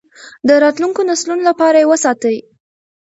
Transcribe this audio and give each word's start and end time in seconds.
د 0.47 0.49
راتلونکو 0.63 1.01
نسلونو 1.09 1.43
لپاره 1.49 1.77
یې 1.81 1.89
وساتئ. 1.91 2.37